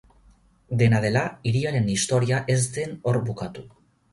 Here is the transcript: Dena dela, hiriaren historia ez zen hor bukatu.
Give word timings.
Dena 0.79 1.01
dela, 1.03 1.23
hiriaren 1.51 1.91
historia 1.97 2.41
ez 2.55 2.59
zen 2.79 2.99
hor 3.13 3.21
bukatu. 3.29 3.69